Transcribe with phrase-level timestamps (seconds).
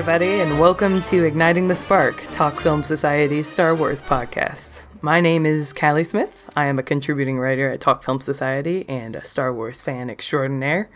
[0.00, 4.84] everybody, and welcome to Igniting the Spark, Talk Film Society's Star Wars podcast.
[5.02, 6.48] My name is Callie Smith.
[6.56, 10.88] I am a contributing writer at Talk Film Society and a Star Wars fan extraordinaire.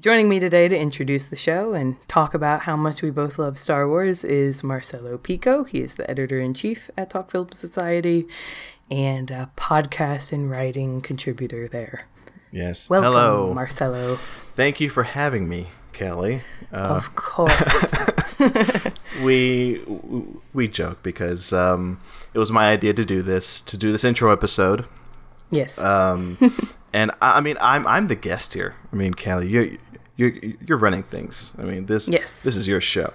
[0.00, 3.56] Joining me today to introduce the show and talk about how much we both love
[3.56, 5.62] Star Wars is Marcelo Pico.
[5.62, 8.26] He is the editor in chief at Talk Film Society
[8.90, 12.08] and a podcast and writing contributor there.
[12.50, 12.90] Yes.
[12.90, 13.54] Welcome, Hello.
[13.54, 14.18] Marcelo.
[14.54, 15.68] Thank you for having me,
[15.98, 16.42] Callie.
[16.72, 17.94] Uh, Of course.
[19.22, 19.82] we
[20.52, 22.00] we joke because um,
[22.34, 24.84] it was my idea to do this to do this intro episode.
[25.50, 25.78] yes.
[25.78, 26.36] Um,
[26.92, 28.74] and I, I mean, I'm I'm the guest here.
[28.92, 29.68] I mean, Callie, you're
[30.16, 30.32] you're
[30.66, 31.52] you're running things.
[31.58, 32.42] I mean, this Yes.
[32.42, 33.12] this is your show.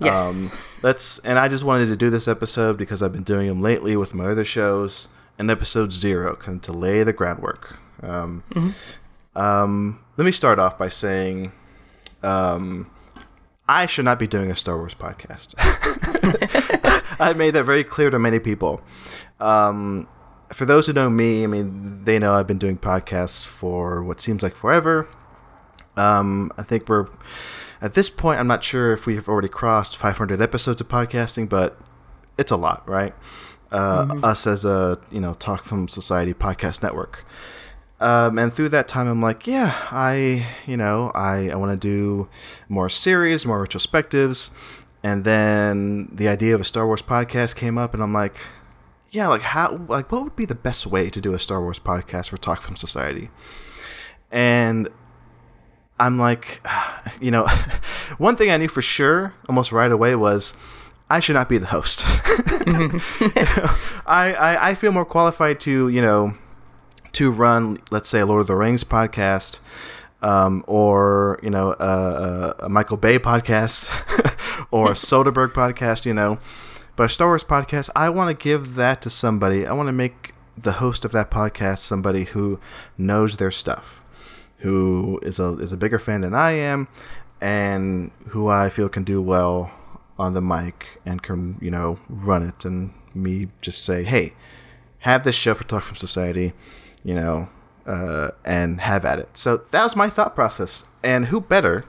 [0.00, 0.50] Yes.
[0.82, 3.96] let's and I just wanted to do this episode because I've been doing them lately
[3.96, 5.08] with my other shows.
[5.36, 7.76] And episode zero kind of to lay the groundwork.
[8.04, 8.44] Um,
[9.34, 11.50] um, let me start off by saying,
[12.24, 12.90] um,
[13.68, 15.54] I should not be doing a Star Wars podcast.
[17.20, 18.82] I made that very clear to many people.
[19.40, 20.08] Um,
[20.52, 24.20] for those who know me, I mean, they know I've been doing podcasts for what
[24.20, 25.08] seems like forever.
[25.96, 27.06] Um, I think we're
[27.80, 28.40] at this point.
[28.40, 31.78] I'm not sure if we've already crossed 500 episodes of podcasting, but
[32.36, 33.14] it's a lot, right?
[33.72, 37.24] Uh, Us as a you know Talk Film Society podcast network.
[38.00, 41.88] Um, and through that time, I'm like, yeah, I, you know, I, I want to
[41.88, 42.28] do
[42.68, 44.50] more series, more retrospectives.
[45.02, 48.36] And then the idea of a Star Wars podcast came up, and I'm like,
[49.10, 51.78] yeah, like how, like what would be the best way to do a Star Wars
[51.78, 53.30] podcast for Talk Film Society?
[54.30, 54.88] And
[56.00, 56.66] I'm like,
[57.20, 57.46] you know,
[58.18, 60.54] one thing I knew for sure almost right away was
[61.08, 62.02] I should not be the host.
[64.06, 66.34] I, I, I feel more qualified to, you know,
[67.14, 69.60] to run, let's say, a Lord of the Rings podcast,
[70.22, 73.88] um, or you know, a, a, a Michael Bay podcast,
[74.70, 76.38] or a Soderbergh podcast, you know.
[76.96, 79.66] But a Star Wars podcast, I want to give that to somebody.
[79.66, 82.60] I want to make the host of that podcast somebody who
[82.96, 84.02] knows their stuff,
[84.58, 86.88] who is a is a bigger fan than I am,
[87.40, 89.72] and who I feel can do well
[90.16, 94.32] on the mic and can you know run it, and me just say, hey,
[95.00, 96.52] have this show for Talk Film Society,
[97.04, 97.48] you know,
[97.86, 99.28] uh, and have at it.
[99.36, 100.84] So that was my thought process.
[101.02, 101.84] And who better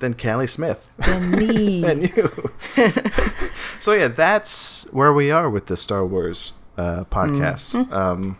[0.00, 1.80] than Callie Smith Than me.
[1.86, 2.50] than you?
[3.78, 7.74] so yeah, that's where we are with the Star Wars uh, podcast.
[7.76, 7.92] Mm-hmm.
[7.92, 8.38] Um,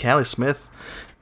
[0.00, 0.68] Callie Smith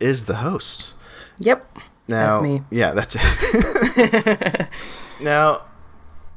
[0.00, 0.94] is the host.
[1.38, 1.66] Yep.
[2.08, 2.62] Now, That's me.
[2.70, 4.68] Yeah, that's it.
[5.20, 5.62] now,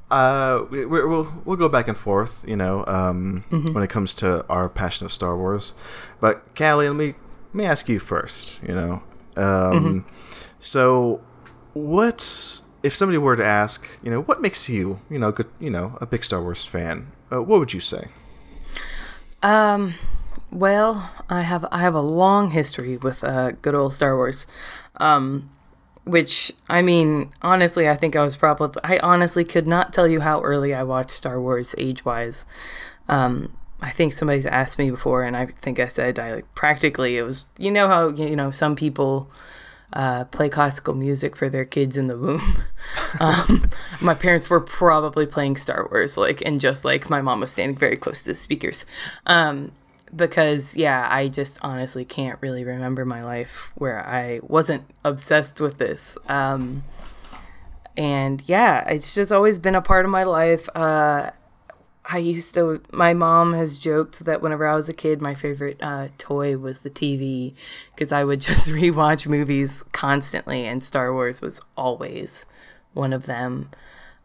[0.10, 3.74] uh, we, we- we'll we'll go back and forth, you know, um, Mm-hmm.
[3.74, 5.74] when it comes to our passion of Star Wars.
[6.20, 7.14] But Callie, let me
[7.54, 8.60] let me ask you first.
[8.64, 9.04] You know,
[9.38, 10.10] um, Mm-hmm.
[10.60, 11.22] so
[11.74, 15.70] what if somebody were to ask, you know, what makes you, you know, good, you
[15.70, 17.12] know, a big Star Wars fan?
[17.32, 18.08] Uh, what would you say?
[19.42, 19.96] Um,
[20.52, 24.46] well, I have I have a long history with uh, good old Star Wars.
[24.98, 25.50] Um,
[26.04, 30.20] which I mean, honestly, I think I was probably I honestly could not tell you
[30.22, 32.46] how early I watched Star Wars age wise.
[33.08, 37.18] Um, I think somebody's asked me before, and I think I said I like practically
[37.18, 37.46] it was.
[37.58, 39.30] You know how you know some people
[39.94, 42.64] uh, play classical music for their kids in the womb.
[43.20, 43.70] um,
[44.02, 47.78] my parents were probably playing Star Wars, like, and just like my mom was standing
[47.78, 48.86] very close to the speakers.
[49.26, 49.72] Um,
[50.16, 55.78] because, yeah, I just honestly can't really remember my life where I wasn't obsessed with
[55.78, 56.18] this.
[56.28, 56.84] Um,
[57.98, 60.70] and yeah, it's just always been a part of my life.
[60.76, 61.32] Uh,
[62.12, 62.82] I used to.
[62.92, 66.80] My mom has joked that whenever I was a kid, my favorite uh, toy was
[66.80, 67.54] the TV
[67.96, 72.46] because I would just rewatch movies constantly, and Star Wars was always
[72.94, 73.70] one of them.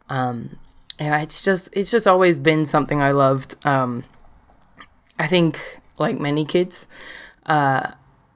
[0.09, 0.59] Um,
[0.99, 3.55] and it's just it's just always been something I loved.
[3.65, 4.03] Um,
[5.17, 6.87] I think, like many kids,
[7.45, 7.91] uh,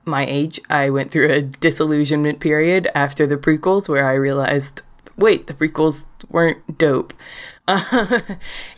[0.05, 4.81] my age, I went through a disillusionment period after the prequels where I realized,
[5.17, 7.13] wait, the prequels weren't dope.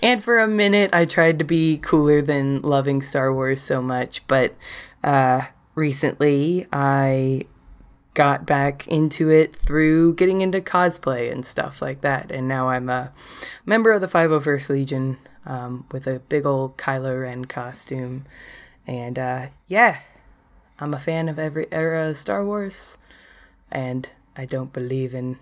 [0.01, 4.25] and for a minute, I tried to be cooler than loving Star Wars so much,
[4.27, 4.55] but
[5.03, 5.41] uh,
[5.75, 7.45] recently I
[8.13, 12.31] got back into it through getting into cosplay and stuff like that.
[12.31, 13.11] And now I'm a
[13.65, 18.25] member of the 501st Legion um, with a big old Kylo Ren costume.
[18.85, 19.99] And uh, yeah,
[20.79, 22.97] I'm a fan of every era of Star Wars.
[23.71, 25.39] And I don't believe in.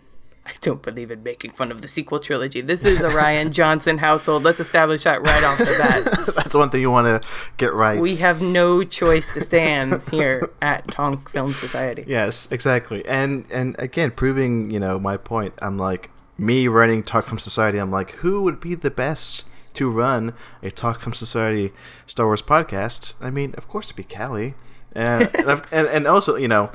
[0.52, 2.62] I don't believe in making fun of the sequel trilogy.
[2.62, 4.44] This is a Rian Johnson household.
[4.44, 6.36] Let's establish that right off the bat.
[6.36, 7.28] That's one thing you want to
[7.58, 8.00] get right.
[8.00, 12.04] We have no choice to stand here at Talk Film Society.
[12.08, 13.06] Yes, exactly.
[13.06, 15.54] And and again, proving you know my point.
[15.62, 16.10] I'm like
[16.42, 20.72] me running Talk Film Society, I'm like, who would be the best to run a
[20.72, 21.72] Talk Film Society
[22.08, 23.14] Star Wars podcast?
[23.22, 24.56] I mean, of course, it'd be Callie.
[24.96, 26.72] Uh, and, and, and, and also, you know,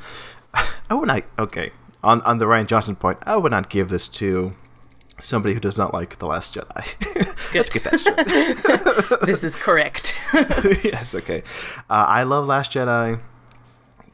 [0.54, 1.72] I would not, okay,
[2.02, 4.54] on, on the Rian Johnson point, I would not give this to
[5.20, 7.54] somebody who does not like The Last Jedi.
[7.54, 9.20] Let's get that straight.
[9.26, 10.14] this is correct.
[10.84, 11.42] yes, okay.
[11.88, 13.20] Uh, I love Last Jedi.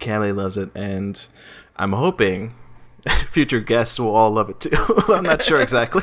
[0.00, 1.26] Callie loves it, and
[1.76, 2.54] I'm hoping
[3.28, 5.02] future guests will all love it too.
[5.08, 6.02] I'm not sure exactly.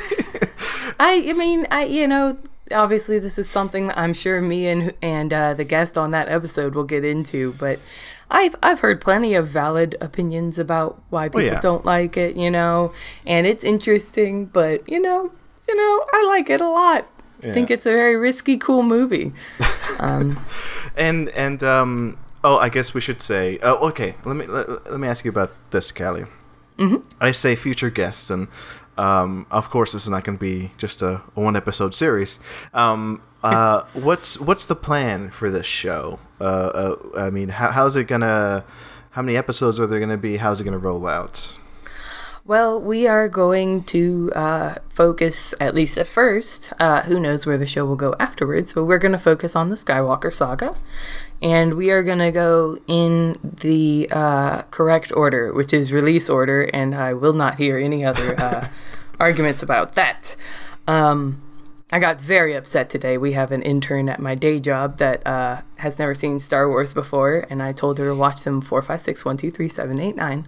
[0.99, 2.37] I, I mean, I, you know,
[2.71, 6.29] obviously this is something that I'm sure me and and uh, the guest on that
[6.29, 7.79] episode will get into, but
[8.31, 11.59] I've I've heard plenty of valid opinions about why people yeah.
[11.59, 12.93] don't like it, you know,
[13.25, 15.31] and it's interesting, but you know,
[15.67, 17.07] you know, I like it a lot.
[17.41, 17.51] Yeah.
[17.51, 19.33] I think it's a very risky, cool movie.
[20.01, 20.39] Um,
[20.95, 23.59] and and um, oh, I guess we should say.
[23.61, 24.15] Oh, okay.
[24.23, 26.25] Let me let, let me ask you about this, Callie.
[26.77, 27.05] Mm-hmm.
[27.19, 28.47] I say future guests, and
[28.97, 32.39] um, of course, this is not going to be just a, a one episode series.
[32.73, 36.19] Um, uh, what's what's the plan for this show?
[36.39, 38.63] Uh, uh, I mean, how, how's it gonna?
[39.11, 40.37] How many episodes are there to be?
[40.37, 41.57] How's it to roll out?
[42.49, 47.59] Well, we are going to uh, focus, at least at first, uh, who knows where
[47.59, 50.75] the show will go afterwards, but we're going to focus on the Skywalker saga.
[51.43, 56.63] And we are going to go in the uh, correct order, which is release order,
[56.63, 58.67] and I will not hear any other uh,
[59.19, 60.35] arguments about that.
[60.87, 61.43] Um,
[61.91, 63.17] I got very upset today.
[63.17, 66.93] We have an intern at my day job that uh, has never seen Star Wars
[66.93, 69.99] before, and I told her to watch them 4, 5, 6, 1, 2, 3, 7,
[69.99, 70.47] 8, 9.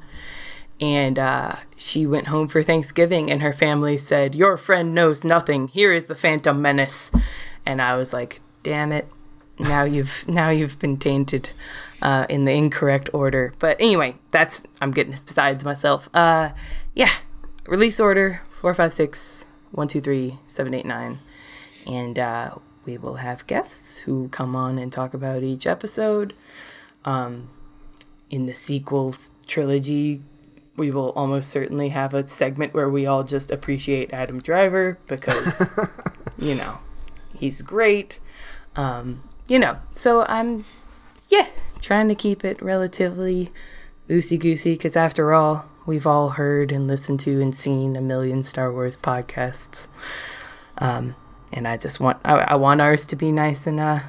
[0.80, 5.68] And uh, she went home for Thanksgiving, and her family said, Your friend knows nothing.
[5.70, 7.12] Here is the Phantom Menace.
[7.66, 9.08] And I was like, Damn it.
[9.58, 11.52] Now you've now you've been tainted
[12.02, 13.54] uh, in the incorrect order.
[13.60, 16.10] But anyway, that's I'm getting besides myself.
[16.16, 16.50] Uh,
[16.96, 17.12] yeah,
[17.68, 21.20] release order four five six one two three seven eight nine
[21.86, 22.56] and uh,
[22.86, 26.34] we will have guests who come on and talk about each episode.
[27.06, 27.50] Um,
[28.30, 30.22] in the sequels trilogy,
[30.78, 35.78] we will almost certainly have a segment where we all just appreciate Adam Driver because,
[36.38, 36.80] you know,
[37.36, 38.20] he's great.
[38.76, 40.66] Um, you know, so I'm,
[41.30, 41.48] yeah,
[41.82, 43.52] trying to keep it relatively
[44.10, 48.44] loosey goosey because after all, we've all heard and listened to and seen a million
[48.44, 49.88] Star Wars podcasts.
[50.78, 51.16] Um,
[51.52, 54.00] and I just want I, I want ours to be nice and uh,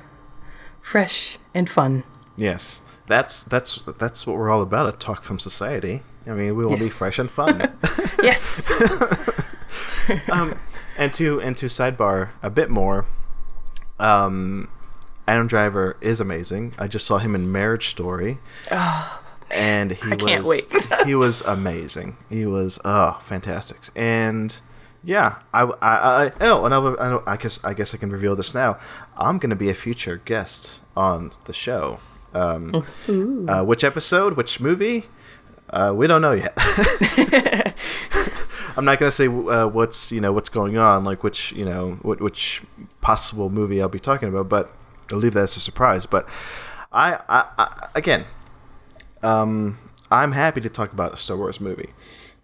[0.80, 2.04] fresh and fun.
[2.36, 6.02] Yes, that's that's that's what we're all about at Talk Film Society.
[6.26, 6.80] I mean, we will yes.
[6.80, 7.60] be fresh and fun.
[8.22, 9.52] yes.
[10.30, 10.58] um,
[10.96, 13.06] and to and to sidebar a bit more.
[13.98, 14.68] Um,
[15.28, 16.74] Adam Driver is amazing.
[16.78, 18.38] I just saw him in Marriage Story.
[18.70, 20.62] Oh, and he I was,
[21.04, 22.16] he was amazing.
[22.28, 23.78] He was oh fantastic.
[23.94, 24.60] And
[25.04, 27.00] yeah, I, I, I oh, another.
[27.00, 28.78] I, I guess I guess I can reveal this now.
[29.16, 32.00] I'm going to be a future guest on the show.
[32.34, 32.84] Um,
[33.49, 34.37] uh, which episode?
[34.37, 35.06] Which movie?
[35.70, 36.52] Uh, we don't know yet.
[38.76, 41.65] I'm not going to say uh, what's you know what's going on, like which you
[41.65, 42.62] know what, which
[43.00, 44.72] possible movie I'll be talking about, but
[45.10, 46.06] I'll leave that as a surprise.
[46.06, 46.29] But
[46.93, 48.24] I, I, I again,
[49.22, 49.79] um,
[50.10, 51.91] I'm happy to talk about a Star Wars movie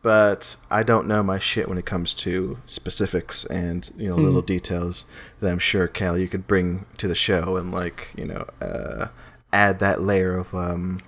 [0.02, 4.24] but I don't know my shit when it comes to specifics and you know mm.
[4.24, 5.04] little details
[5.40, 9.08] that I'm sure Callie you could bring to the show and like you know uh,
[9.52, 10.98] add that layer of um,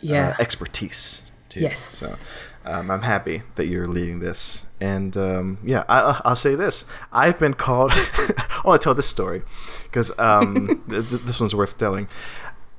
[0.00, 1.60] yeah uh, expertise to.
[1.60, 1.80] Yes.
[1.80, 2.26] So
[2.64, 7.38] um, I'm happy that you're leading this, and um, yeah, I, will say this: I've
[7.38, 7.92] been called.
[7.92, 9.42] I want to tell this story
[9.84, 12.08] because um, th- this one's worth telling.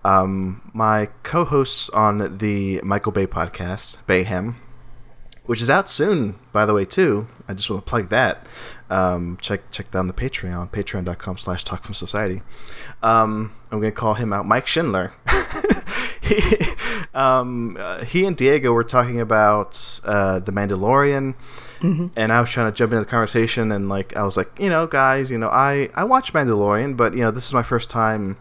[0.05, 4.55] Um, my co-hosts on the Michael Bay podcast, Bayhem,
[5.45, 7.27] which is out soon, by the way, too.
[7.47, 8.47] I just want to plug that.
[8.89, 12.41] Um, check check down the Patreon, patreon.com slash talk from society.
[13.01, 15.13] Um, I'm going to call him out, Mike Schindler.
[16.21, 16.39] he,
[17.13, 21.35] um, uh, he and Diego were talking about uh, The Mandalorian.
[21.79, 22.07] Mm-hmm.
[22.15, 24.69] And I was trying to jump into the conversation, and like I was like, you
[24.69, 27.89] know, guys, you know, I I watch Mandalorian, but you know, this is my first
[27.89, 28.38] time,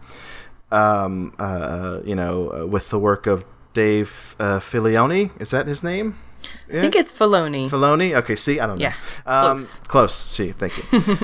[0.71, 3.43] um, uh, you know, uh, with the work of
[3.73, 5.29] Dave uh, Filoni.
[5.41, 6.17] Is that his name?
[6.69, 7.69] I think it's Filoni.
[7.69, 8.15] Filoni.
[8.17, 8.35] Okay.
[8.35, 8.83] See, I don't know.
[8.83, 8.95] Yeah.
[9.25, 9.79] Um, close.
[9.81, 10.15] Close.
[10.15, 11.17] See, thank you.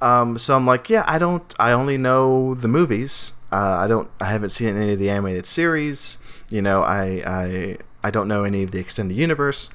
[0.00, 1.54] um, so I'm like, yeah, I don't.
[1.58, 3.32] I only know the movies.
[3.50, 4.10] Uh, I don't.
[4.20, 6.18] I haven't seen any of the animated series.
[6.50, 9.70] You know, I I I don't know any of the extended universe.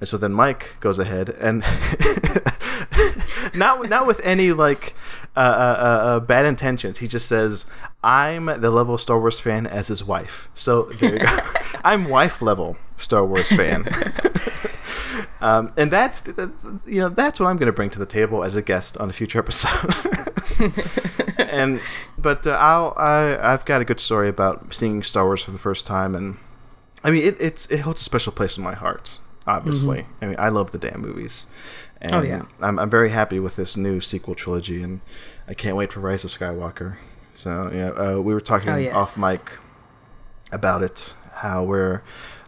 [0.00, 1.60] And so then Mike goes ahead and
[3.54, 4.94] not not with any like
[5.34, 6.98] uh, uh, uh, uh, bad intentions.
[6.98, 7.66] He just says,
[8.04, 11.38] "I'm the level Star Wars fan as his wife." So there you go.
[11.84, 13.86] I'm wife level Star Wars fan.
[15.40, 16.22] um, and that's
[16.86, 19.10] you know that's what I'm going to bring to the table as a guest on
[19.10, 19.94] a future episode.
[21.38, 21.80] and
[22.18, 25.58] but uh, I'll I I've got a good story about seeing Star Wars for the
[25.58, 26.38] first time, and
[27.04, 29.18] I mean it it's it holds a special place in my heart.
[29.46, 30.24] Obviously, mm-hmm.
[30.24, 31.46] I mean I love the damn movies.
[32.00, 35.00] And oh yeah, I'm I'm very happy with this new sequel trilogy, and
[35.48, 36.96] I can't wait for Rise of Skywalker.
[37.34, 38.94] So yeah, uh, we were talking oh, yes.
[38.94, 39.58] off mic
[40.52, 42.02] about it, how we're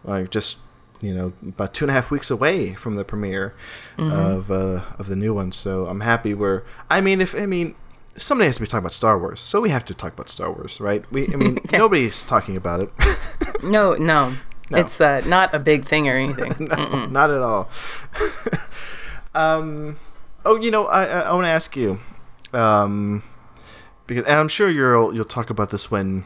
[0.09, 0.59] like just
[1.01, 3.55] you know about two and a half weeks away from the premiere
[3.97, 4.11] mm-hmm.
[4.11, 5.53] of uh, of the new one.
[5.53, 6.35] So I'm happy.
[6.35, 7.75] We're I mean if I mean
[8.17, 10.51] somebody has to be talking about Star Wars, so we have to talk about Star
[10.51, 11.05] Wars, right?
[11.13, 11.79] We I mean yeah.
[11.79, 12.91] nobody's talking about it.
[13.63, 14.35] no, no,
[14.71, 16.67] no, it's uh, not a big thing or anything.
[16.69, 17.69] no, not at all.
[19.35, 19.99] um,
[20.45, 22.01] oh, you know, I I, I want to ask you,
[22.53, 23.23] um,
[24.07, 26.25] because and I'm sure you'll you'll talk about this when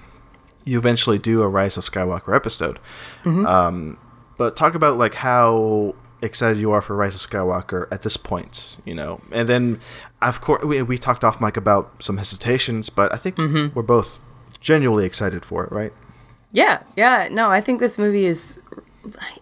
[0.65, 2.79] you eventually do a Rise of Skywalker episode.
[3.25, 3.47] Mm-hmm.
[3.47, 3.99] Um,
[4.37, 8.79] but talk about like how excited you are for Rise of Skywalker at this point,
[8.85, 9.21] you know.
[9.31, 9.81] And then,
[10.23, 13.75] of course, we, we talked off mic about some hesitations, but I think mm-hmm.
[13.75, 14.21] we're both
[14.61, 15.93] genuinely excited for it, right?
[16.53, 17.29] Yeah, yeah.
[17.31, 18.59] No, I think this movie is.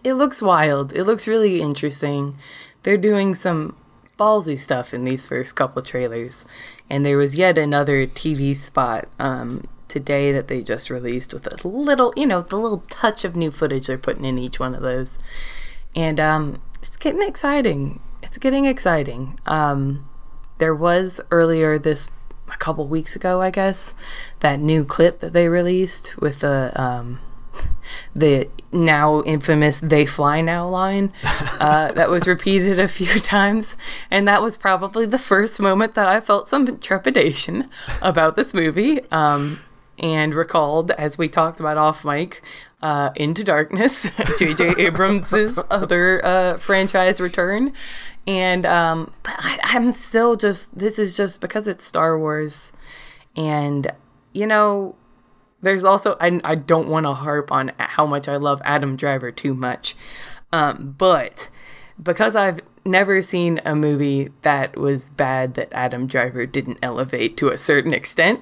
[0.03, 0.91] It looks wild.
[0.93, 2.35] It looks really interesting.
[2.81, 3.75] They're doing some
[4.17, 6.45] ballsy stuff in these first couple trailers,
[6.89, 11.67] and there was yet another TV spot um, today that they just released with a
[11.67, 14.81] little, you know, the little touch of new footage they're putting in each one of
[14.81, 15.19] those.
[15.95, 17.99] And um, it's getting exciting.
[18.23, 19.37] It's getting exciting.
[19.45, 20.09] Um,
[20.57, 22.09] there was earlier this
[22.47, 23.93] a couple weeks ago, I guess,
[24.39, 27.19] that new clip that they released with the um,
[28.15, 31.11] the now infamous "They Fly Now" line
[31.59, 33.75] uh, that was repeated a few times,
[34.09, 37.69] and that was probably the first moment that I felt some trepidation
[38.01, 39.01] about this movie.
[39.11, 39.59] Um,
[40.01, 42.41] and recalled, as we talked about off mic,
[42.81, 44.73] uh, Into Darkness, J.J.
[44.79, 47.71] Abrams' other uh, franchise return.
[48.27, 52.73] And um, but I, I'm still just, this is just because it's Star Wars.
[53.35, 53.91] And,
[54.33, 54.95] you know,
[55.61, 59.31] there's also, I, I don't want to harp on how much I love Adam Driver
[59.31, 59.95] too much.
[60.51, 61.49] Um, but
[62.01, 67.49] because I've never seen a movie that was bad that Adam Driver didn't elevate to
[67.49, 68.41] a certain extent.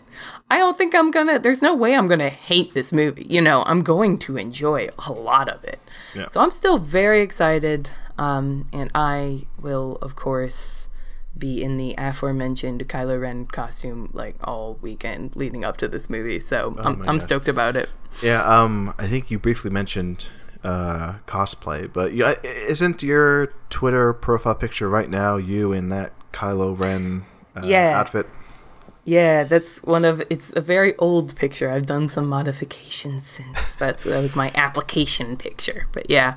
[0.50, 3.26] I don't think I'm gonna, there's no way I'm gonna hate this movie.
[3.30, 5.80] You know, I'm going to enjoy a lot of it.
[6.16, 6.28] Yeah.
[6.28, 7.90] So I'm still very excited.
[8.18, 10.90] Um, and I will, of course,
[11.38, 16.40] be in the aforementioned Kylo Ren costume like all weekend leading up to this movie.
[16.40, 17.90] So oh I'm, I'm stoked about it.
[18.22, 18.44] Yeah.
[18.44, 20.28] Um, I think you briefly mentioned
[20.64, 21.92] uh, cosplay.
[21.92, 27.26] But yeah, isn't your Twitter profile picture right now you in that Kylo Ren
[27.56, 28.00] uh, yeah.
[28.00, 28.28] outfit?
[29.06, 31.72] Yeah, that's one of it's a very old picture.
[31.72, 33.76] I've done some modifications since.
[33.80, 35.88] That's that was my application picture.
[35.92, 36.36] But yeah.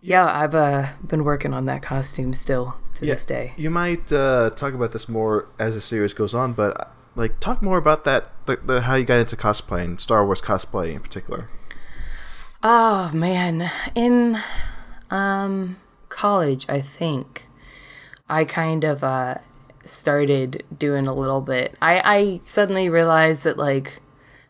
[0.00, 3.52] Yeah, I've uh, been working on that costume still to yeah, this day.
[3.56, 7.62] You might uh, talk about this more as the series goes on, but like talk
[7.62, 11.00] more about that, the, the how you got into cosplay and Star Wars cosplay in
[11.00, 11.48] particular.
[12.62, 14.40] Oh man, in
[15.10, 15.76] um
[16.08, 17.46] college, I think
[18.28, 19.36] I kind of uh
[19.84, 21.76] started doing a little bit.
[21.80, 24.00] I I suddenly realized that like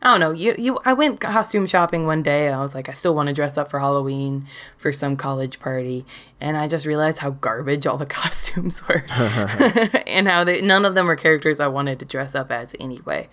[0.01, 2.49] I don't know, you you I went costume shopping one day.
[2.49, 4.47] I was like I still want to dress up for Halloween
[4.79, 6.07] for some college party,
[6.41, 9.05] and I just realized how garbage all the costumes were.
[10.07, 13.29] and how they none of them were characters I wanted to dress up as anyway.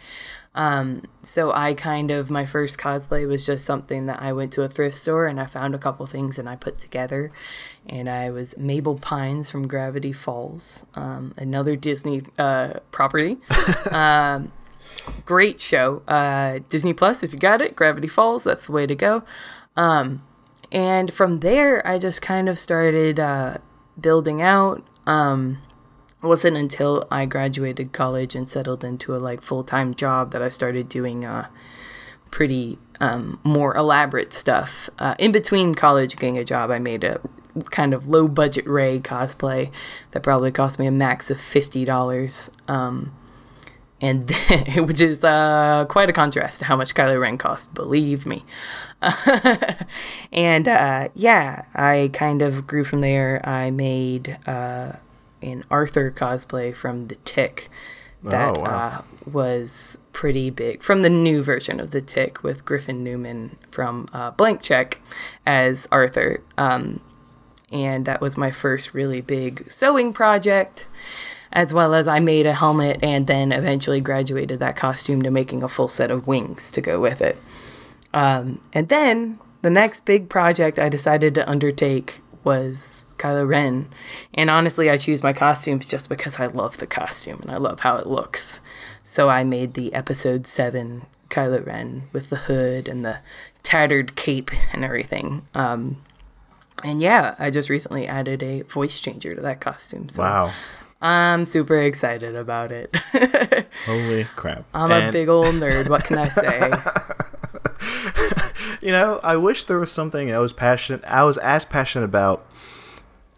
[0.56, 4.64] Um, so I kind of my first cosplay was just something that I went to
[4.64, 7.32] a thrift store and I found a couple things and I put together,
[7.88, 13.38] and I was Mabel Pines from Gravity Falls, um, another Disney uh, property.
[13.92, 14.54] um,
[15.26, 17.22] great show, uh, Disney Plus.
[17.22, 18.46] If you got it, Gravity Falls.
[18.46, 19.24] That's the way to go.
[19.76, 20.24] Um,
[20.72, 23.58] and from there, I just kind of started uh,
[24.00, 24.86] building out.
[25.06, 25.60] Um,
[26.25, 30.50] wasn't until I graduated college and settled into a like full time job that I
[30.50, 31.48] started doing uh,
[32.32, 34.89] pretty um, more elaborate stuff.
[35.00, 37.22] Uh, in between college getting a job, I made a
[37.72, 39.72] kind of low budget Rey cosplay
[40.12, 42.50] that probably cost me a max of fifty dollars.
[42.67, 43.13] Um,
[44.01, 44.29] and
[44.77, 48.44] which is uh, quite a contrast to how much Kylo Ren cost, believe me.
[50.32, 53.41] and uh, yeah, I kind of grew from there.
[53.48, 54.94] I made uh,
[55.46, 57.70] an Arthur cosplay from The Tick
[58.25, 58.68] that oh, wow.
[58.68, 64.10] uh, was pretty big from the new version of The Tick with Griffin Newman from
[64.14, 65.00] uh, Blank Check
[65.46, 66.42] as Arthur.
[66.58, 67.02] Um,
[67.72, 70.88] and that was my first really big sewing project,
[71.52, 75.62] as well as I made a helmet and then eventually graduated that costume to making
[75.62, 77.38] a full set of wings to go with it.
[78.14, 83.88] Um, and then the next big project I decided to undertake was Kylo Ren.
[84.34, 87.82] And honestly, I choose my costumes just because I love the costume and I love
[87.82, 88.62] how it looks.
[89.04, 93.18] So I made the episode 7 Kylo Ren with the hood and the
[93.64, 95.48] tattered cape and everything.
[95.54, 95.98] Um,
[96.84, 100.08] and yeah, I just recently added a voice changer to that costume.
[100.10, 100.52] So Wow.
[101.02, 102.96] I'm super excited about it.
[103.86, 104.66] Holy crap.
[104.74, 105.90] I'm a big old nerd.
[105.90, 106.72] What can I say?
[108.86, 111.04] You know, I wish there was something I was passionate.
[111.06, 112.46] I was as passionate about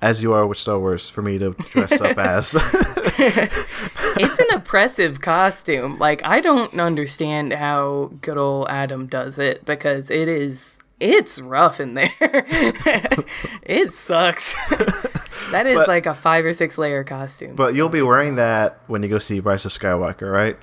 [0.01, 2.54] as you are with Star Wars for me to dress up as.
[3.18, 6.00] it's an oppressive costume.
[6.00, 11.80] Like I don't understand how good old Adam does it because it is it's rough
[11.80, 12.12] in there.
[13.63, 14.54] it sucks.
[15.51, 17.56] that is But- like a five or six layer costume.
[17.56, 20.58] but you'll be wearing that when you go see Rise of Skywalker, right?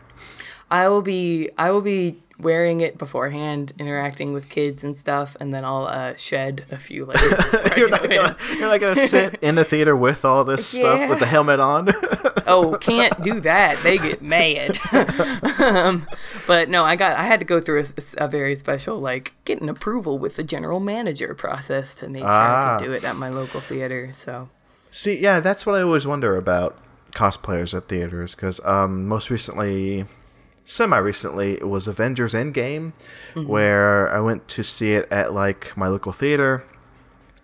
[0.71, 5.55] I will be I will be wearing it beforehand, interacting with kids and stuff, and
[5.55, 7.55] then I'll uh, shed a few layers.
[7.77, 11.19] You're not, gonna, you're not gonna sit in the theater with all this stuff with
[11.21, 11.89] the helmet on.
[12.47, 13.77] oh, can't do that.
[13.79, 14.79] They get mad.
[15.61, 16.07] um,
[16.47, 19.69] but no, I got I had to go through a, a very special like getting
[19.69, 22.79] approval with the general manager process to make sure I Ah.
[22.79, 24.11] could do it at my local theater.
[24.13, 24.49] So
[24.91, 26.77] See, yeah, that's what I always wonder about
[27.13, 30.07] cosplayers at theaters because um, most recently,
[30.65, 32.93] semi recently, it was Avengers Endgame,
[33.35, 33.47] mm-hmm.
[33.47, 36.65] where I went to see it at like my local theater,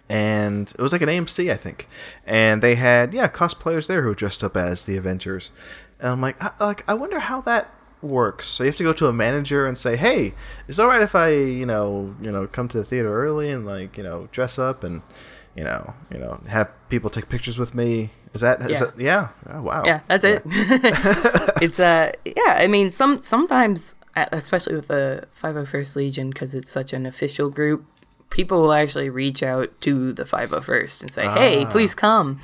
[0.09, 1.89] and it was like an AMC, I think,
[2.27, 5.53] and they had yeah cosplayers there who were dressed up as the Avengers,
[6.00, 7.73] and I'm like, I, like I wonder how that
[8.03, 8.47] works.
[8.47, 10.35] So you have to go to a manager and say, hey,
[10.67, 13.50] is it all right if I you know you know come to the theater early
[13.50, 15.03] and like you know dress up and
[15.61, 17.90] you know, you know, have people take pictures with me.
[18.33, 18.87] Is that, is Yeah.
[18.87, 19.29] that yeah?
[19.55, 19.83] Oh, wow.
[19.85, 20.43] yeah, that's it.
[21.67, 22.56] it's uh yeah.
[22.65, 27.50] I mean, some sometimes, uh, especially with the 501st Legion, because it's such an official
[27.50, 27.84] group,
[28.30, 31.71] people will actually reach out to the 501st and say, "Hey, Ah.
[31.71, 32.41] please come."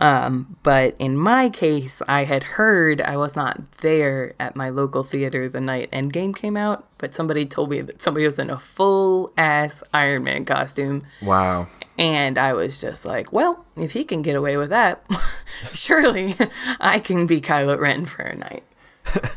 [0.00, 5.02] Um, but in my case, I had heard I was not there at my local
[5.02, 8.58] theater the night Endgame came out, but somebody told me that somebody was in a
[8.58, 11.02] full ass Iron Man costume.
[11.22, 11.68] Wow.
[11.98, 15.04] And I was just like, well, if he can get away with that,
[15.72, 16.34] surely
[16.80, 18.64] I can be Kylo Ren for a night.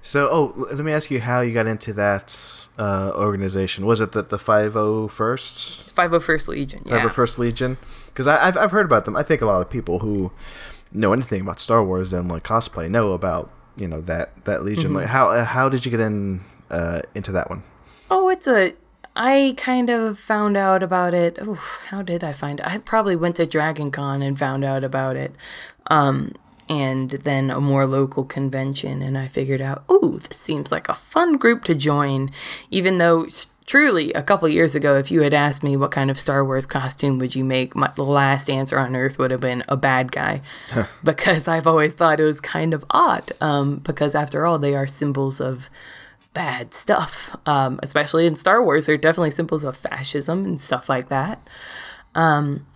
[0.00, 3.84] So, oh, let me ask you how you got into that uh, organization.
[3.84, 5.92] Was it that the 501st?
[5.92, 7.00] 501st Legion, yeah.
[7.00, 7.76] 501st Legion?
[8.06, 9.16] Because I've, I've heard about them.
[9.16, 10.32] I think a lot of people who
[10.92, 14.94] know anything about Star Wars and like cosplay know about, you know, that, that Legion.
[14.94, 17.62] Like, how, uh, how did you get in uh, into that one?
[18.10, 18.74] Oh, it's a.
[19.20, 21.38] I kind of found out about it.
[21.42, 22.66] Oof, how did I find it?
[22.66, 25.34] I probably went to Dragon Con and found out about it.
[25.88, 26.34] Um,
[26.68, 30.94] and then a more local convention, and I figured out, ooh, this seems like a
[30.94, 32.30] fun group to join.
[32.70, 33.26] Even though,
[33.66, 36.66] truly, a couple years ago, if you had asked me what kind of Star Wars
[36.66, 40.12] costume would you make, my, the last answer on Earth would have been a bad
[40.12, 40.42] guy.
[41.02, 43.32] because I've always thought it was kind of odd.
[43.40, 45.68] Um, because after all, they are symbols of
[46.34, 47.36] bad stuff.
[47.46, 51.46] Um, especially in Star Wars, they're definitely symbols of fascism and stuff like that.
[52.14, 52.66] Um,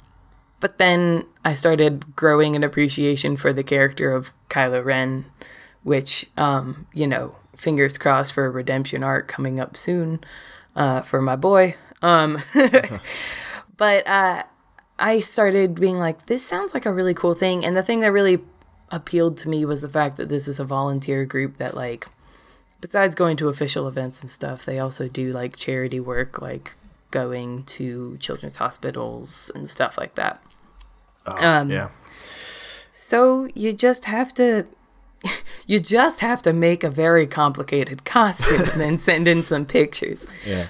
[0.61, 5.25] but then I started growing an appreciation for the character of Kylo Ren,
[5.83, 10.21] which, um, you know, fingers crossed for a redemption arc coming up soon
[10.77, 11.75] uh, for my boy.
[12.01, 12.41] Um,
[13.77, 14.45] but uh,
[14.99, 17.65] I started being like, this sounds like a really cool thing.
[17.65, 18.41] And the thing that really
[18.91, 22.07] appealed to me was the fact that this is a volunteer group that, like,
[22.83, 26.75] besides going to official events and stuff, they also do like charity work, like
[27.11, 30.43] going to children's hospitals and stuff like that.
[31.27, 31.89] Um, yeah.
[32.93, 34.67] So you just have to.
[35.65, 40.27] You just have to make a very complicated costume and then send in some pictures.
[40.45, 40.67] Yeah.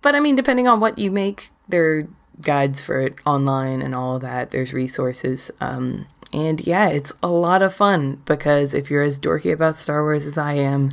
[0.00, 2.08] But I mean, depending on what you make, there are
[2.40, 4.50] guides for it online and all of that.
[4.50, 5.50] There's resources.
[5.60, 10.02] Um, and yeah, it's a lot of fun because if you're as dorky about Star
[10.02, 10.92] Wars as I am,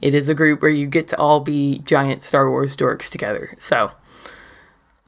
[0.00, 3.52] it is a group where you get to all be giant Star Wars dorks together.
[3.58, 3.92] So,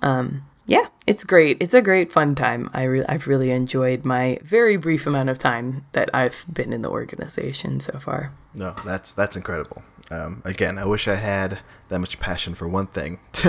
[0.03, 1.59] um, yeah, it's great.
[1.61, 2.71] It's a great fun time.
[2.73, 6.83] I re- I've really enjoyed my very brief amount of time that I've been in
[6.83, 8.33] the organization so far.
[8.55, 9.83] No, that's that's incredible.
[10.11, 13.19] Um, again, I wish I had that much passion for one thing.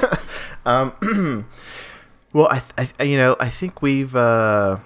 [0.64, 0.94] um,
[2.32, 4.78] well, I, th- I, you know, I think we've uh,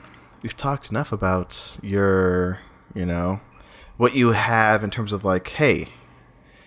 [0.45, 2.61] we've talked enough about your,
[2.95, 3.41] you know,
[3.97, 5.89] what you have in terms of like, hey,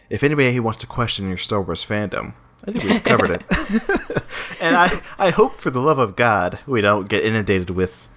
[0.10, 2.34] if anybody wants to question your Star Wars fandom,
[2.66, 3.44] I think we've covered it.
[4.60, 8.10] and I, I hope for the love of God we don't get inundated with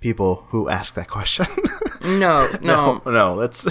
[0.00, 1.46] people who ask that question.
[2.02, 3.02] No, no.
[3.04, 3.40] no, no.
[3.40, 3.66] That's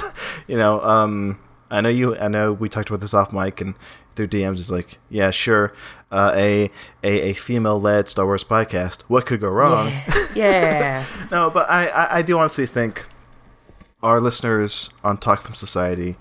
[0.46, 1.40] you know, um,
[1.76, 2.16] I know you.
[2.18, 3.76] I know we talked about this off mic and
[4.16, 4.60] through DMs.
[4.60, 5.74] Is like, yeah, sure,
[6.12, 6.72] uh, a
[7.04, 9.02] a, a female led Star Wars podcast.
[9.08, 9.88] What could go wrong?
[9.88, 10.24] Yeah.
[10.36, 11.06] yeah.
[11.32, 13.08] no, but I, I I do honestly think
[14.02, 16.16] our listeners on Talk Film Society,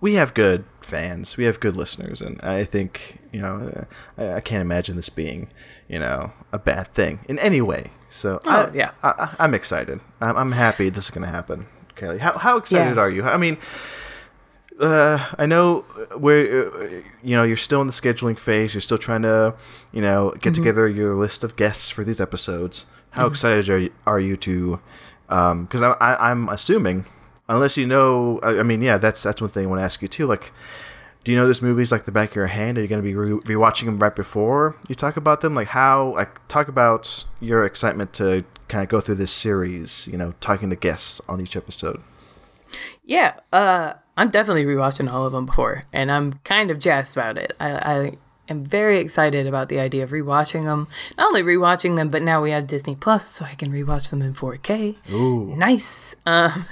[0.00, 1.36] we have good fans.
[1.36, 3.86] We have good listeners, and I think you know
[4.18, 5.48] I, I can't imagine this being
[5.88, 7.90] you know a bad thing in any way.
[8.10, 8.92] So Oh, I, yeah.
[9.02, 10.00] I, I, am excited.
[10.20, 11.66] I'm, I'm happy this is going to happen.
[11.96, 13.02] Callie, how how excited Yeah.
[13.02, 13.22] are you?
[13.22, 13.58] I mean.
[14.78, 15.84] Uh, I know
[16.16, 18.74] we're, uh, you know, you're still in the scheduling phase.
[18.74, 19.54] You're still trying to,
[19.92, 22.86] you know, get together your list of guests for these episodes.
[23.10, 24.80] How excited are you, are you to?
[25.28, 27.06] Because I, I, I'm assuming,
[27.48, 30.02] unless you know, I, I mean, yeah, that's that's one thing I want to ask
[30.02, 30.26] you too.
[30.26, 30.52] Like,
[31.24, 32.76] do you know this movies like the back of your hand?
[32.76, 35.54] Are you going to be re- rewatching them right before you talk about them?
[35.54, 36.12] Like how?
[36.14, 40.06] Like talk about your excitement to kind of go through this series.
[40.06, 42.02] You know, talking to guests on each episode.
[43.04, 47.36] Yeah, uh, I'm definitely rewatching all of them before, and I'm kind of jazzed about
[47.36, 47.54] it.
[47.60, 48.12] I, I
[48.48, 50.88] am very excited about the idea of rewatching them.
[51.18, 54.22] Not only rewatching them, but now we have Disney Plus, so I can rewatch them
[54.22, 54.96] in 4K.
[55.12, 55.54] Ooh.
[55.56, 56.14] Nice.
[56.24, 56.66] Um,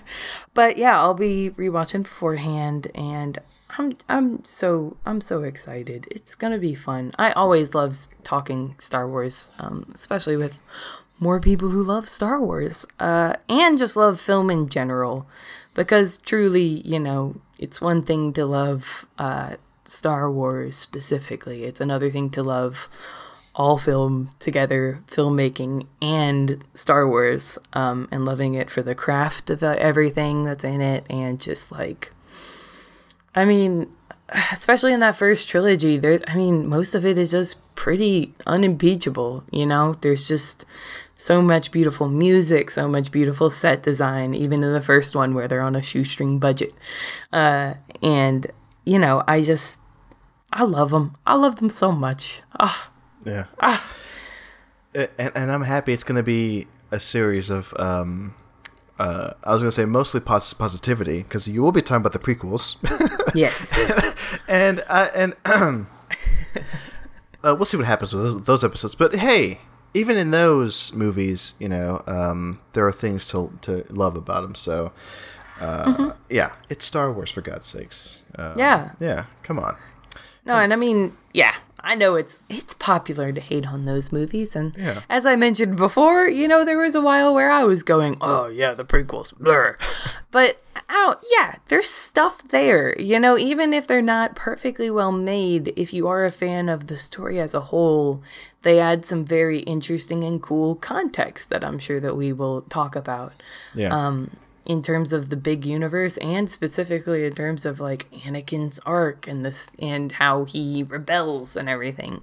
[0.54, 3.38] but yeah, I'll be rewatching beforehand, and
[3.78, 6.08] I'm I'm so I'm so excited.
[6.10, 7.12] It's gonna be fun.
[7.18, 10.58] I always love talking Star Wars, um, especially with
[11.20, 15.26] more people who love Star Wars, uh, and just love film in general.
[15.78, 21.62] Because truly, you know, it's one thing to love uh, Star Wars specifically.
[21.62, 22.88] It's another thing to love
[23.54, 29.62] all film together, filmmaking and Star Wars, um, and loving it for the craft of
[29.62, 32.10] everything that's in it, and just like,
[33.36, 33.88] I mean,
[34.50, 39.44] especially in that first trilogy, there's, I mean, most of it is just pretty unimpeachable,
[39.52, 39.94] you know?
[40.00, 40.64] There's just
[41.20, 45.48] so much beautiful music, so much beautiful set design, even in the first one where
[45.48, 46.72] they're on a shoestring budget.
[47.32, 48.46] Uh, and,
[48.84, 49.80] you know, I just,
[50.52, 51.16] I love them.
[51.26, 52.42] I love them so much.
[52.58, 52.90] Ah.
[53.26, 53.46] Yeah.
[53.58, 53.78] Uh,
[54.94, 58.34] And, and I'm happy it's going to be a series of, um,
[58.98, 62.12] uh, I was going to say mostly pos- positivity because you will be talking about
[62.12, 62.76] the prequels.
[63.34, 63.76] Yes.
[64.48, 65.84] and, uh, and, uh,
[67.42, 68.94] we'll see what happens with those, those episodes.
[68.94, 69.60] But hey,
[69.94, 74.54] even in those movies, you know, um, there are things to, to love about them.
[74.54, 74.92] So,
[75.60, 78.22] uh, yeah, it's Star Wars for God's sakes.
[78.36, 78.90] Um, Yeah.
[79.00, 79.26] Yeah.
[79.42, 79.76] Come on.
[80.44, 81.54] No, and I mean, yeah,
[81.88, 85.00] I know it's it's popular to hate on those movies, and Yeah.
[85.08, 88.46] as I mentioned before, you know, there was a while where I was going, "Oh
[88.48, 89.78] yeah, the prequels, blur,"
[90.30, 95.72] but out, yeah, there's stuff there, you know, even if they're not perfectly well made.
[95.76, 98.22] If you are a fan of the story as a whole,
[98.62, 102.96] they add some very interesting and cool context that I'm sure that we will talk
[102.96, 103.32] about
[103.74, 103.94] Yeah.
[103.96, 104.30] um,
[104.68, 109.44] in terms of the big universe and specifically in terms of like Anakin's arc and
[109.44, 112.22] this and how he rebels and everything.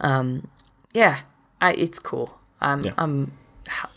[0.00, 0.48] Um,
[0.92, 1.20] yeah,
[1.60, 2.38] I, it's cool.
[2.60, 2.92] Um, Yeah.
[2.98, 3.32] I'm,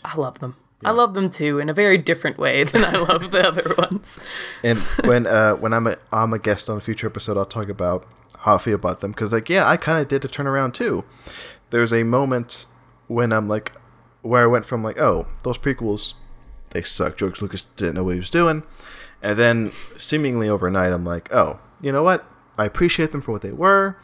[0.04, 0.56] I love them.
[0.84, 4.18] I love them too in a very different way than I love the other ones.
[4.62, 7.70] and when uh when I'm a I'm a guest on a future episode, I'll talk
[7.70, 8.06] about
[8.40, 11.04] how I feel about them because like yeah, I kind of did a turnaround too.
[11.70, 12.66] There's a moment
[13.06, 13.72] when I'm like
[14.20, 16.12] where I went from like oh those prequels
[16.74, 17.16] they suck.
[17.16, 18.62] George Lucas didn't know what he was doing,
[19.22, 22.26] and then seemingly overnight I'm like oh you know what
[22.58, 23.96] I appreciate them for what they were.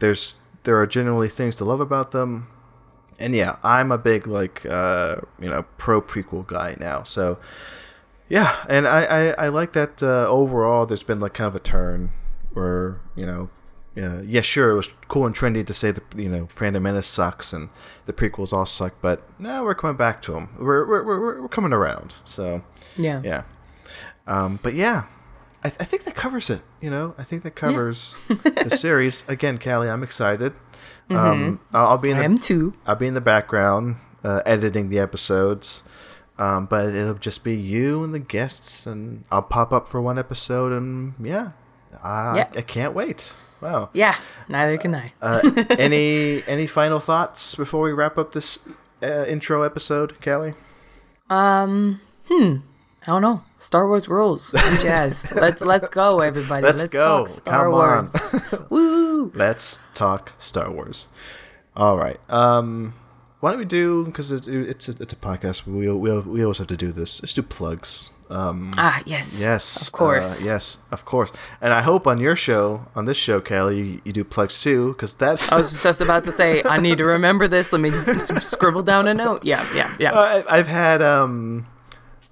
[0.00, 2.48] There's there are generally things to love about them.
[3.18, 7.02] And yeah, I'm a big like uh, you know pro prequel guy now.
[7.02, 7.38] So
[8.28, 10.86] yeah, and I, I, I like that uh, overall.
[10.86, 12.12] There's been like kind of a turn
[12.52, 13.50] where you know,
[13.94, 17.06] yeah, yeah, sure, it was cool and trendy to say that you know, Phantom Menace
[17.06, 17.68] sucks and
[18.06, 20.48] the prequels all suck, but now we're coming back to them.
[20.58, 22.16] We're we're, we're, we're coming around.
[22.24, 22.62] So
[22.96, 23.20] Yeah.
[23.24, 23.42] yeah,
[24.26, 25.04] um, but yeah,
[25.62, 26.62] I, th- I think that covers it.
[26.80, 29.24] You know, I think that covers the series.
[29.28, 30.54] Again, Callie, I'm excited.
[31.10, 32.72] Um, I'll, I'll be in I the am too.
[32.86, 35.82] I'll be in the background uh, editing the episodes,
[36.38, 40.18] um, but it'll just be you and the guests, and I'll pop up for one
[40.18, 41.50] episode, and yeah,
[42.02, 42.48] I, Yeah.
[42.56, 43.34] I can't wait.
[43.62, 43.90] Wow.
[43.92, 44.16] Yeah,
[44.48, 45.06] neither can I.
[45.22, 45.40] Uh,
[45.78, 48.58] any any final thoughts before we wrap up this
[49.02, 50.54] uh, intro episode, Callie?
[51.30, 52.56] Um, hmm.
[53.02, 53.42] I don't know.
[53.58, 54.52] Star Wars rules.
[54.56, 55.36] I'm jazzed.
[55.36, 56.64] let's let's go, everybody.
[56.64, 57.24] Let's go.
[57.24, 58.52] talk Star Come Wars.
[58.52, 58.66] on.
[58.70, 59.32] Woo!
[59.34, 61.06] Let's talk Star Wars.
[61.76, 62.18] All right.
[62.28, 62.94] Um,
[63.42, 65.66] why don't we do because it's it's a, it's a podcast.
[65.66, 67.20] We we we always have to do this.
[67.22, 68.10] Let's do plugs.
[68.30, 69.38] Um, Ah, yes.
[69.40, 70.30] Yes, Of course.
[70.46, 71.30] uh, yes, of course.
[71.60, 74.92] And I hope on your show, on this show, Callie, you, you do plugs too,
[74.92, 75.52] because that's.
[75.52, 77.72] I was just about to say, I need to remember this.
[77.72, 77.90] Let me
[78.40, 79.44] scribble down a note.
[79.44, 80.12] Yeah, yeah, yeah.
[80.14, 81.66] I, I've had um,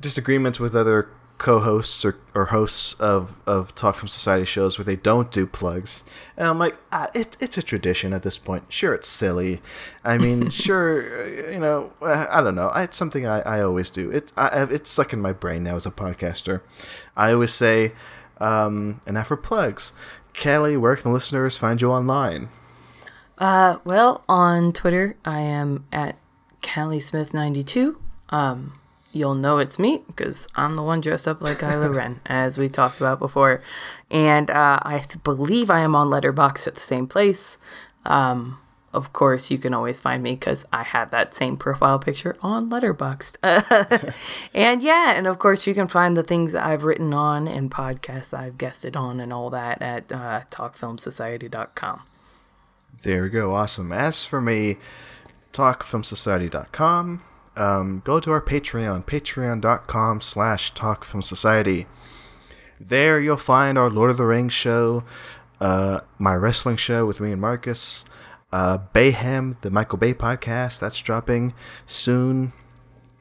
[0.00, 1.08] disagreements with other
[1.40, 6.04] co-hosts or, or hosts of, of Talk Film Society shows where they don't do plugs,
[6.36, 8.64] and I'm like, ah, it, it's a tradition at this point.
[8.68, 9.62] Sure, it's silly.
[10.04, 12.70] I mean, sure, you know, I don't know.
[12.76, 14.10] It's something I, I always do.
[14.10, 16.60] It I, it's stuck in my brain now as a podcaster.
[17.16, 17.92] I always say,
[18.38, 19.94] um, and now for plugs,
[20.40, 22.50] Callie, where can the listeners find you online?
[23.38, 26.16] Uh, well, on Twitter, I am at
[26.62, 27.98] Callie Smith 92.
[28.28, 28.74] Um,
[29.12, 32.68] you'll know it's me because I'm the one dressed up like Kylo Ren, as we
[32.68, 33.62] talked about before.
[34.10, 37.58] And uh, I th- believe I am on Letterboxd at the same place.
[38.04, 38.58] Um,
[38.92, 42.70] of course, you can always find me because I have that same profile picture on
[42.70, 43.36] Letterboxd.
[44.54, 47.70] and yeah, and of course, you can find the things that I've written on and
[47.70, 52.02] podcasts I've guested on and all that at uh, talkfilmsociety.com.
[53.02, 53.54] There we go.
[53.54, 53.92] Awesome.
[53.92, 54.76] As for me,
[55.52, 57.22] talkfilmsociety.com.
[57.56, 61.86] Um, go to our Patreon, patreon.com slash talkfilmsociety.
[62.78, 65.04] There you'll find our Lord of the Rings show,
[65.60, 68.04] uh, my wrestling show with me and Marcus,
[68.52, 71.52] uh, Bayhem, the Michael Bay podcast, that's dropping
[71.86, 72.52] soon.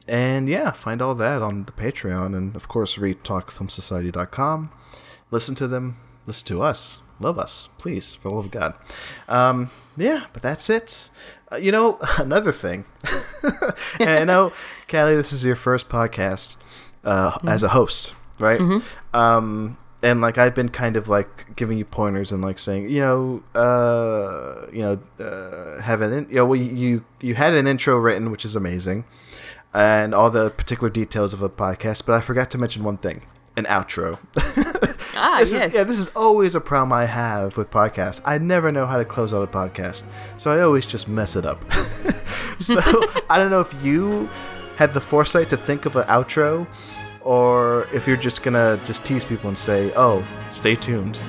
[0.08, 2.34] And yeah, find all that on the Patreon.
[2.36, 4.72] And of course, read talkfilmsociety.com.
[5.30, 8.74] Listen to them, listen to us, love us, please, for the love of God.
[9.28, 11.10] Um, yeah, but that's it.
[11.52, 12.84] Uh, you know, another thing.
[14.00, 14.52] and I know,
[14.88, 16.56] Callie, this is your first podcast
[17.04, 17.48] uh, mm-hmm.
[17.48, 18.60] as a host, right?
[18.60, 19.16] Mm-hmm.
[19.16, 23.00] Um, and like I've been kind of like giving you pointers and like saying, you
[23.00, 27.66] know, uh, you know, uh, have an, in- you know, well, you you had an
[27.66, 29.04] intro written, which is amazing,
[29.74, 32.06] and all the particular details of a podcast.
[32.06, 33.22] But I forgot to mention one thing:
[33.56, 34.18] an outro.
[35.16, 35.68] ah, this yes.
[35.68, 38.20] Is, yeah, this is always a problem I have with podcasts.
[38.24, 40.04] I never know how to close out a podcast,
[40.36, 41.62] so I always just mess it up.
[42.60, 42.80] so
[43.28, 44.28] I don't know if you
[44.76, 46.66] had the foresight to think of an outro,
[47.22, 51.18] or if you're just gonna just tease people and say, "Oh, stay tuned."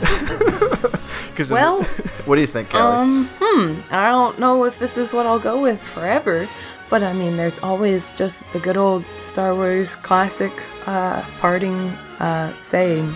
[1.35, 1.81] Cause well,
[2.25, 2.83] what do you think, Callie?
[2.83, 3.79] Um, hmm.
[3.89, 6.47] I don't know if this is what I'll go with forever.
[6.91, 10.51] But I mean, there's always just the good old Star Wars classic
[10.85, 11.73] uh, parting
[12.19, 13.15] uh, saying,